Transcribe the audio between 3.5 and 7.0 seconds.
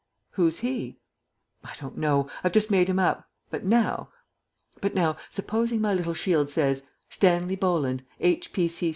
But now, supposing my little shield says,